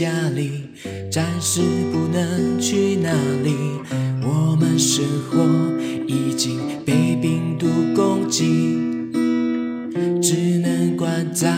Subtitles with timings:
[0.00, 0.62] 家里，
[1.12, 1.60] 暂时
[1.92, 3.12] 不能去哪
[3.44, 3.54] 里。
[4.22, 5.44] 我们生活
[6.06, 8.78] 已经被病毒攻击，
[10.22, 11.54] 只能关在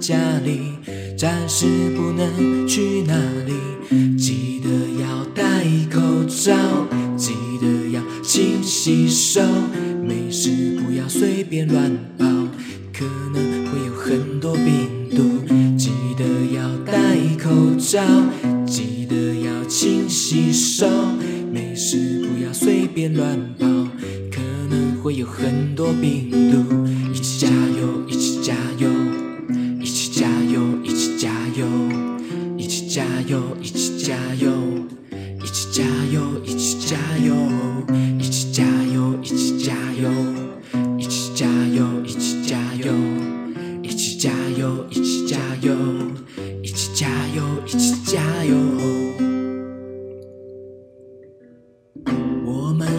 [0.00, 0.72] 家里，
[1.16, 1.66] 暂时
[1.96, 3.14] 不能去哪
[3.46, 4.16] 里。
[4.18, 4.68] 记得
[5.00, 6.52] 要戴口罩，
[7.16, 9.40] 记得要勤洗手。
[10.04, 12.26] 没事不要随便乱跑，
[12.92, 14.93] 可能会有很多病。
[17.64, 17.98] 口罩，
[18.66, 20.86] 记得要勤洗手。
[21.50, 23.66] 没事不要随便乱跑，
[24.30, 26.83] 可能会有很多病毒。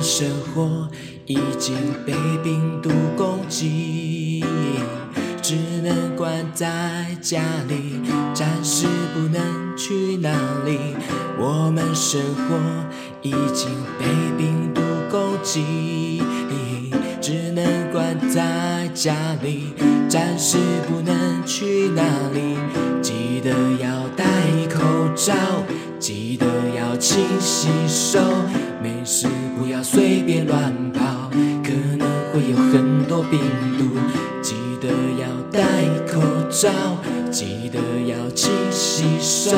[0.06, 0.88] 生活
[1.25, 1.75] 已经
[2.06, 4.45] 被病毒攻击，
[5.42, 8.00] 只能关在家里，
[8.31, 10.30] 暂时不能去哪
[10.64, 10.78] 里。
[11.39, 12.56] 我们生活
[13.23, 13.67] 已经
[13.98, 14.06] 被
[14.38, 16.22] 病毒攻击，
[17.20, 19.73] 只能关在家里，
[20.08, 22.56] 暂时不能去哪里。
[23.02, 23.50] 记得
[23.83, 24.23] 要戴
[24.70, 24.83] 口
[25.16, 25.33] 罩，
[26.00, 26.45] 记得
[26.78, 28.20] 要勤洗手。
[29.88, 31.30] 随便乱跑，
[31.64, 33.39] 可能会有很多病
[33.78, 33.86] 毒。
[34.42, 34.88] 记得
[35.22, 35.61] 要戴
[36.11, 36.19] 口
[36.50, 36.72] 罩，
[37.30, 39.55] 记得要勤洗手。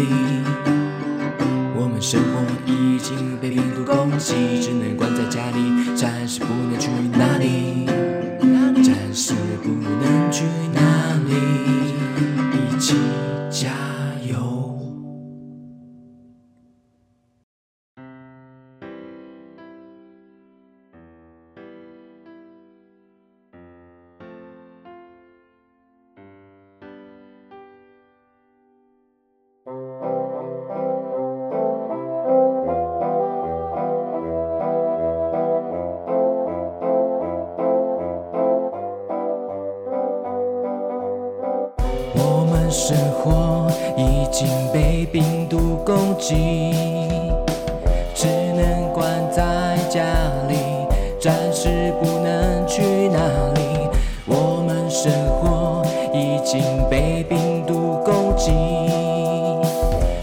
[1.75, 7.85] 我们生活已经被病毒攻击，只能关在家里，暂时不能去哪里，
[8.83, 10.43] 暂时不能去
[10.73, 10.79] 哪
[11.27, 11.33] 里，
[12.53, 12.95] 一起
[42.71, 43.67] 生活
[43.97, 46.73] 已经被病毒攻击，
[48.15, 50.05] 只能关在家
[50.47, 50.55] 里，
[51.19, 53.19] 暂时不能去哪
[53.55, 53.89] 里。
[54.25, 55.83] 我们生活
[56.13, 58.51] 已经被病毒攻击，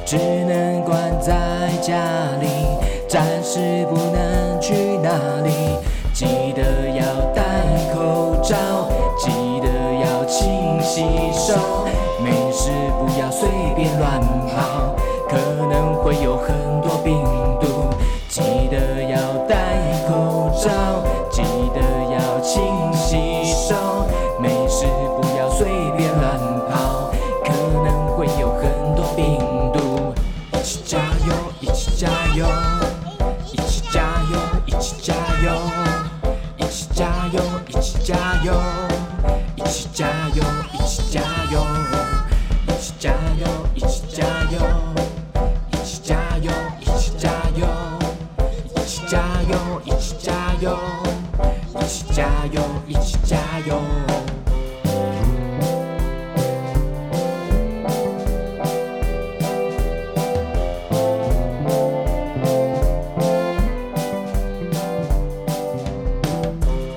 [0.07, 1.97] 只能关在家
[2.41, 2.49] 里，
[3.07, 5.11] 暂时不能去哪
[5.45, 5.53] 里。
[6.15, 6.25] 记
[6.57, 7.05] 得要
[7.35, 7.43] 戴
[7.95, 8.57] 口罩，
[9.19, 9.31] 记
[9.61, 9.69] 得
[10.01, 11.87] 要勤洗手。
[13.99, 14.95] 乱跑，
[15.29, 15.37] 可
[15.67, 17.21] 能会有很多病
[17.61, 17.67] 毒。
[18.29, 18.41] 记
[18.71, 19.19] 得要
[19.49, 19.55] 戴
[20.09, 20.71] 口罩，
[21.31, 21.43] 记
[21.75, 21.81] 得
[22.13, 22.63] 要勤
[22.93, 23.75] 洗手。
[24.41, 24.87] 没事，
[25.21, 25.67] 不要随
[25.97, 26.39] 便乱
[26.71, 27.11] 跑，
[27.45, 27.53] 可
[27.85, 29.39] 能会有很多病
[29.73, 30.15] 毒。
[30.53, 32.47] 一起加油，一起加油，
[33.53, 35.51] 一起加油，一起加油，
[36.57, 38.53] 一起加油，一起加油，
[39.57, 41.21] 一起加油，一起加
[41.51, 41.88] 油。
[52.87, 53.37] 一起加
[53.67, 53.77] 油！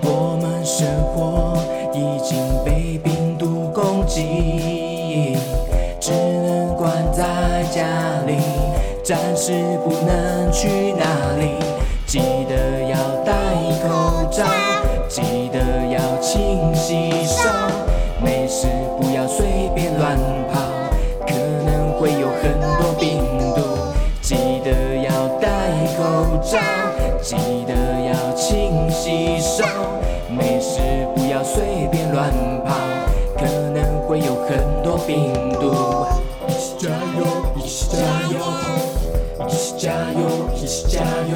[0.03, 1.57] 我们生活
[1.93, 5.37] 已经被病毒攻击，
[5.99, 7.85] 只能关在家
[8.25, 8.37] 里，
[9.03, 9.51] 暂时
[9.83, 11.55] 不能去哪里。
[12.07, 12.95] 记得要
[13.25, 13.33] 戴
[13.83, 14.45] 口罩。
[15.11, 15.59] 记得
[15.91, 17.49] 要勤洗手，
[18.23, 18.65] 没事
[18.97, 20.17] 不要随便乱
[20.49, 20.61] 跑，
[21.27, 21.33] 可
[21.65, 23.19] 能会有很多病
[23.53, 23.61] 毒。
[24.21, 24.71] 记得
[25.03, 25.49] 要戴
[25.97, 26.57] 口罩，
[27.21, 27.35] 记
[27.67, 27.73] 得
[28.07, 29.65] 要勤洗手，
[30.29, 30.79] 没事
[31.13, 32.31] 不要随便乱
[32.63, 32.73] 跑，
[33.35, 33.43] 可
[33.73, 35.73] 能会有很多病毒。
[36.47, 37.25] 一起加油，
[37.57, 37.97] 一起加
[38.31, 38.39] 油。
[39.45, 41.01] 一起加油，一起加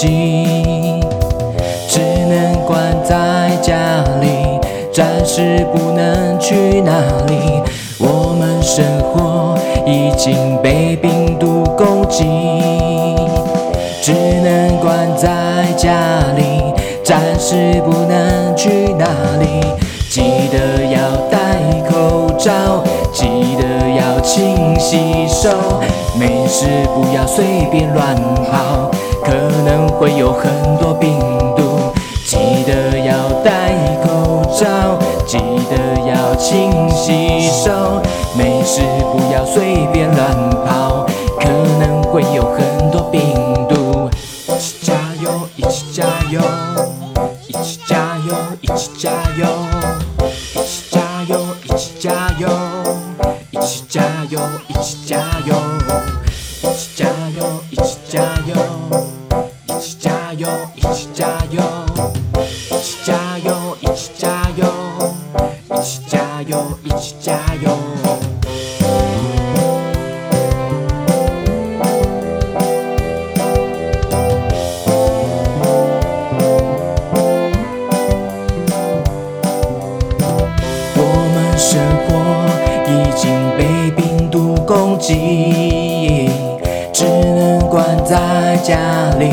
[0.00, 4.58] 只能关在家里，
[4.90, 6.90] 暂时不能去哪
[7.26, 7.60] 里。
[7.98, 12.24] 我们生活已经被病毒攻击，
[14.00, 15.28] 只能关在
[15.76, 15.92] 家
[16.34, 16.72] 里，
[17.04, 19.04] 暂时不能去哪
[19.38, 19.60] 里。
[20.08, 20.98] 记得要
[21.30, 21.38] 戴
[21.90, 22.82] 口罩，
[23.12, 23.26] 记
[23.58, 25.50] 得要勤洗手，
[26.50, 28.16] 事不要随便乱
[28.50, 28.90] 跑，
[29.22, 29.32] 可
[29.64, 31.16] 能会有很多病
[31.56, 31.92] 毒。
[32.24, 32.36] 记
[32.66, 33.14] 得要
[33.44, 38.02] 戴口罩，记得要勤洗手，
[38.36, 38.82] 没事
[39.12, 41.06] 不要随便乱跑，
[41.38, 41.48] 可
[41.78, 42.79] 能会有很
[88.62, 88.76] 家
[89.18, 89.32] 里，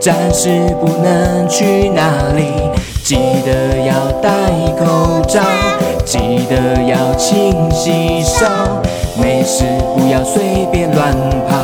[0.00, 0.48] 暂时
[0.80, 2.52] 不能去哪里。
[3.02, 4.30] 记得要戴
[4.78, 5.40] 口罩，
[6.04, 6.18] 记
[6.48, 8.46] 得要勤洗手，
[9.20, 9.64] 没事
[9.94, 11.12] 不要随便乱
[11.46, 11.56] 跑，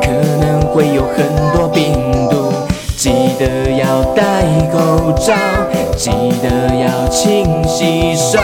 [0.00, 0.08] 可
[0.40, 1.26] 能会有很
[1.56, 1.94] 多病
[2.28, 2.52] 毒。
[2.96, 4.22] 记得要戴
[4.72, 5.34] 口罩，
[5.96, 6.10] 记
[6.42, 8.40] 得要勤洗手，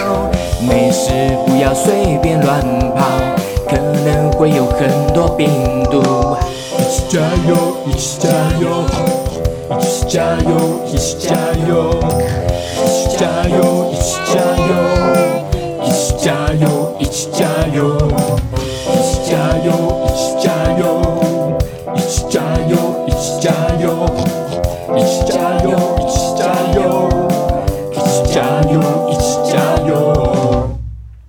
[0.61, 1.11] 没事
[1.47, 2.61] 不要随便乱
[2.95, 3.05] 跑，
[3.69, 5.49] 可能会有很多病
[5.91, 6.03] 毒。
[7.09, 8.87] しちゃよ生きしちゃよ
[9.71, 12.11] 生きしちゃよ生きしちゃよ生
[12.77, 15.09] きしちゃよ生きしちゃよ
[15.81, 18.28] 生きしちゃよ生きしちゃよ。